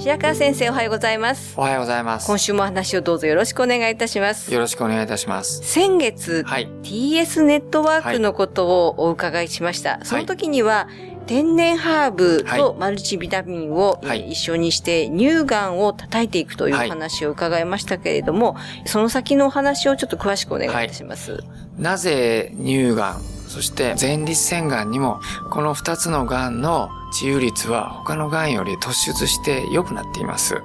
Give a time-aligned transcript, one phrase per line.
[0.00, 2.26] 白川先生おはようございますおはようございます。
[2.26, 5.62] 今週もお話をどうぞよろしくお願いいたしますよろしくお願いいたします。
[5.62, 6.68] 先月、はい。
[6.82, 10.02] TS ネットワークのことをお伺いしました。
[10.06, 10.88] その時には、
[11.30, 21.44] 天然ハーブとマルチビタミンを、はいえー一緒にして乳がんを叩いていくというお話を伺いましたけれども、その先のお話をちょっと詳しくお願いいたします。
[21.78, 30.62] なぜ乳がん、そして前立腺がんにも、この2つのがんの治癒率は他のがんより突出して良くなっています。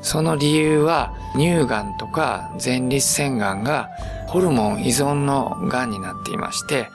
[0.00, 3.90] その理由は、乳がんとか前立腺がんが
[4.28, 6.88] ホルモン依存のがんになっていまして、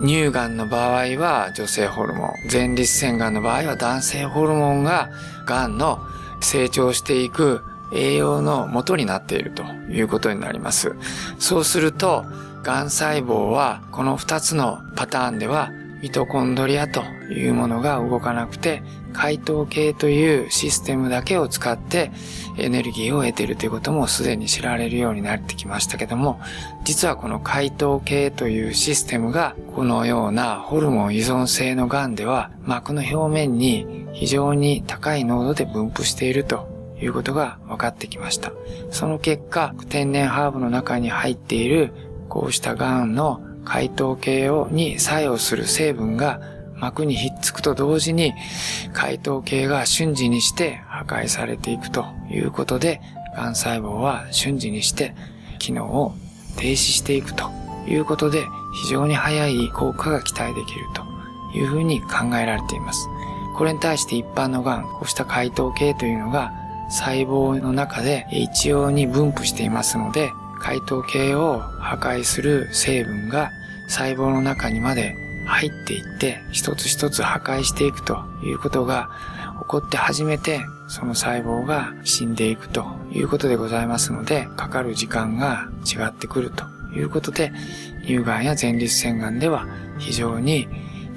[0.00, 5.10] 乳がんの場合は女性ホルモン、前立腺がんの場合は男性ホルモンが
[5.46, 6.00] がんの
[6.40, 10.94] 成長していく栄養の元になっているということになります。
[11.38, 12.24] そうすると、
[12.62, 15.70] がん細胞はこの2つのパターンでは
[16.02, 18.82] ミトコンドリアというものが動かなくて、
[19.14, 22.10] 解糖系というシステムだけを使って
[22.58, 26.40] エネルギーを得ているということもすでに知られるようになってきましたけども、
[26.84, 36.68] 実はこの解糖系というシステムがこのようなホルモン依存性の癌では膜の表面に非常に高い濃度で分布していると
[37.00, 38.52] いうことが分かってきました。
[38.90, 41.92] その結果、天然ハーブの中に入っている
[42.28, 46.40] こうした癌の解糖系をに作用する成分が
[46.84, 48.34] 膜にひっつくと同時に
[48.92, 53.00] 解糖系が瞬時にして破壊されていくということで、
[53.36, 55.14] 癌細胞は瞬時にして
[55.58, 56.14] 機能を
[56.56, 57.50] 停止していくと
[57.88, 58.44] いうことで
[58.84, 61.02] 非常に早い効果が期待できると
[61.58, 63.08] いうふうに考えられています。
[63.56, 66.52] これに対して一般の癌、こうした解糖系というのが
[66.90, 70.30] 細胞の中で一様に分布していますので、
[70.60, 73.50] 解糖系を破壊する成分が
[73.88, 75.16] 細胞の中にまで
[75.46, 79.10] 入っていって、一つ一つ破壊していくということが
[79.62, 86.64] 起こって初めて、その細胞が死んでいくということでございますので、かかる時間が違ってくると
[86.96, 87.52] いうことで、
[88.02, 89.66] 乳がんや前立腺がんでは
[89.98, 90.68] 非常に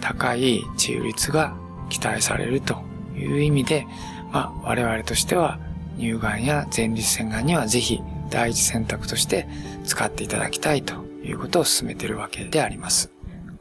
[0.02, 1.56] 高い治癒率が
[1.90, 2.82] 期待されると
[3.16, 3.86] いう意味で、
[4.32, 5.60] まあ、我々としては
[5.98, 8.00] 乳がんや前立腺がんにはぜひ
[8.30, 9.48] 第一選択として
[9.86, 13.17] 使っていただきたいということを進めているわけであります。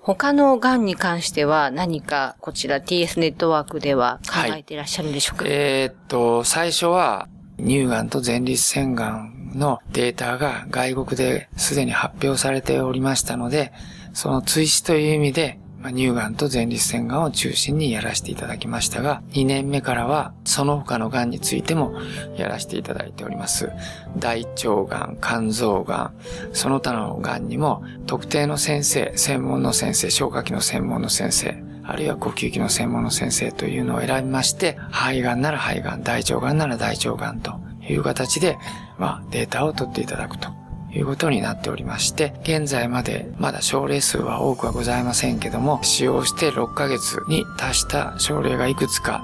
[0.07, 7.29] 他のがんに関しては何かこちら TS ネットワークでは考えていらっしゃるんでしょうか、えーっと、最初は
[7.59, 13.73] 乳がんと前立腺がんのデータが外国ですでに発表されておりましたので、
[14.13, 21.95] その追試という意味で、まあ乳がんと前立腺がんを中心にやらせていただきましたが、2年目からはその他のがんについても
[22.37, 23.71] やらせていただいております。
[24.19, 26.15] 大腸がん、肝臓がん、
[26.53, 38.59] その他のがんにも特定の先生、専門の先生、消化器の専門の先生、あるいは呼吸器の専門の先生というのを選びまして、肺がんなら肺がん、大腸がんなら大腸がんという形で、
[38.99, 40.66] まあ、データを取っていただくと
[40.97, 49.23] ということになっておりまして、現在までまだ症例数は多くはございませんけども、使用して6ヶ月に達した症例がいくつか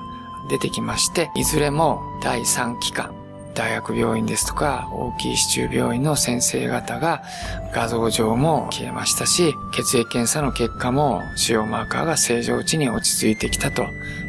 [0.51, 3.15] 出てきまして、いずれも第3期間、
[3.55, 7.23] 大学病院ですとか大きい市中病院の先生方が
[7.73, 13.87] 画像上も消えましたし、血液検査の結果も腫瘍マーカーが正常値に落ち着いてきたと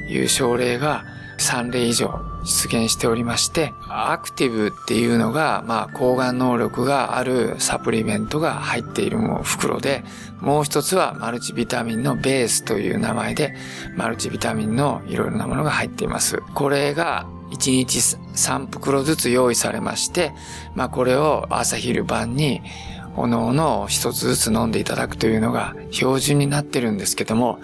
[0.08, 1.04] いう症例が
[1.40, 10.04] 3例以上出現しておりまして、アクティブっていうのが、まあ、抗がん能力があるサプリメントが入っているも袋で、
[10.40, 13.56] もう一つはマルチビタミンのベースという名前で、
[13.96, 16.42] マルチビタミンのいろいろなものが入っています。
[16.54, 20.34] これが1日3袋ずつ用意されまして、
[20.76, 22.62] まあこれを朝昼晩に
[23.16, 27.60] おのおの一つずつ飲んでいただくというのが標準になってるんですけども、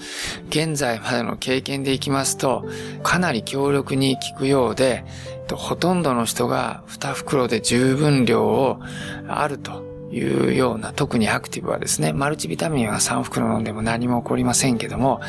[0.49, 2.65] 現在までの経験でいきますと、
[3.03, 5.05] かなり強力に効くようで、
[5.51, 8.79] ほとんどの人が2袋で十分量を
[9.27, 15.21] あるというような、特にアクティブはですね、マルチビタミンは3袋飲んでも何も起こりませんけども、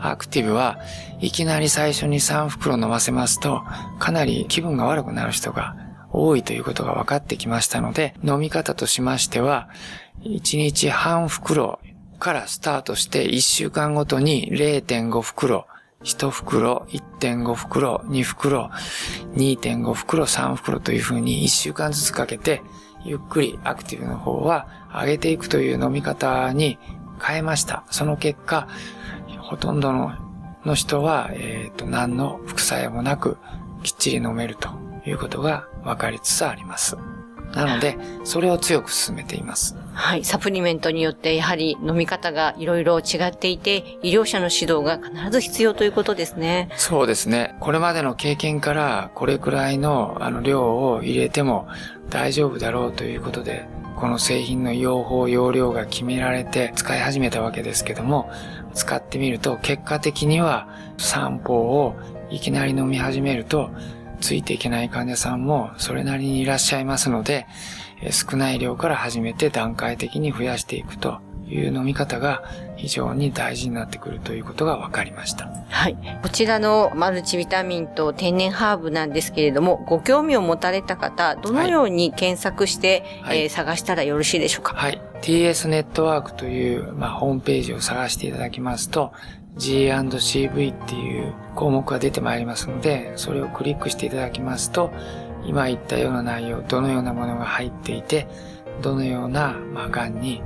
[0.00, 0.78] アクティブは
[1.20, 3.62] いきなり最初に3袋飲ませますと、
[3.98, 5.76] かなり気分が悪くなる人が
[6.12, 9.68] 多いということが分かってきましたので、飲み方としましては、
[10.22, 11.78] 1日半袋
[12.18, 15.66] からスタートして1週間ごとに0.5袋、
[16.02, 18.70] 1袋、1.5袋、2袋、
[19.34, 22.62] 2.5袋、3袋というふうに1週間ずつかけて、
[23.04, 26.78] ゆっくりアクティブの方は上げていくという飲み方に
[27.22, 27.84] 変えました。
[27.90, 28.68] その結果、
[29.40, 29.92] ほとんど
[30.64, 33.38] の人は、えっ、ー、と、何の副作用もなく、
[33.82, 36.96] きっちり飲めるということが分かりつつあります。
[37.54, 39.74] なので、それを強く進めています。
[39.94, 40.24] はい。
[40.24, 46.68] サプリメントによってやはり飲み方がいろいろ違っていて、医療者の指導が必ず必要ということですね。
[46.76, 47.56] そうですね。
[47.60, 51.68] これまでの経験から、これくらいのあの量を入れても
[52.10, 53.66] 大丈夫だろうということで、
[53.96, 58.30] この製品の用法、用量が決められて使い始めたわけですけども、
[58.74, 60.68] 使ってみると結果的には
[60.98, 61.96] 散歩を
[62.30, 63.70] いきなり飲み始めると
[64.20, 67.46] ついていけない患者さんもそれなりにいらっしゃいますので、
[68.10, 72.44] 少ない量から始めて段階的に増やしていくという飲み方が
[72.76, 75.50] 非常に大事になってくるということが分かりました。
[75.68, 75.96] はい。
[76.22, 84.74] こちらのマルチビタミンと天然ハーブなんですけれども、ご興味を持たれた方、どのように検索して、はい、えー、探したらよろしいでしょうか？
[84.74, 85.00] はい。
[85.22, 89.12] TS ネットワークという、まあ、ホームページを探していただきますと、
[89.58, 94.90] G&CV っていう項目が出てまいりますので、それをクリックしていただきますと、
[95.44, 98.28] 今言ったような内容、どのようなものが入っていて、
[98.82, 100.42] どのような、まあ、癌に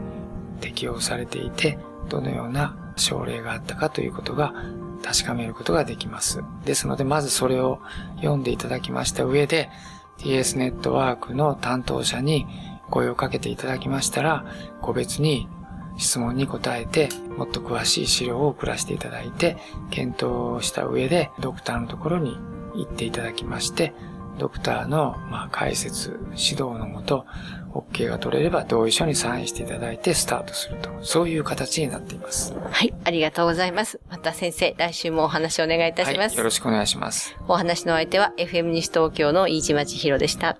[0.60, 1.78] 適用されていて、
[2.08, 4.54] どのような症例があったかということが
[5.02, 6.42] 確かめることができます。
[6.64, 7.80] ですので、まずそれを
[8.16, 9.68] 読んでいただきました上で、
[10.18, 12.46] TS ネットワークの担当者に
[12.90, 14.44] 声をかけていただきましたら、
[14.80, 15.48] 個別に
[15.98, 19.56] 質問に答えて、もっと詳しい資料を送らせていただいて、
[19.90, 22.36] 検討した上で、ドクターのところに
[22.74, 23.92] 行っていただきまして、
[24.38, 27.26] ドクターの、まあ、解説、指導のもと、
[27.74, 30.90] OK が取れれば同意書にサインしていただいてスタートすると。
[31.02, 32.54] そういう形になっています。
[32.54, 34.00] はい、ありがとうございます。
[34.10, 36.32] また先生、来週もお話をお願いいたします。
[36.32, 37.36] はい、よろしくお願いします。
[37.48, 40.58] お話の相手は FM 西東京の飯島千尋でした。